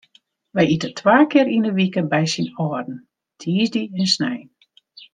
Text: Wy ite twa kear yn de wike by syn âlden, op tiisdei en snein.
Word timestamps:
Wy 0.55 0.63
ite 0.75 0.89
twa 0.99 1.17
kear 1.31 1.51
yn 1.55 1.65
de 1.67 1.71
wike 1.77 2.01
by 2.11 2.23
syn 2.33 2.47
âlden, 2.65 2.97
op 2.99 3.05
tiisdei 3.39 3.91
en 3.97 4.07
snein. 4.13 4.47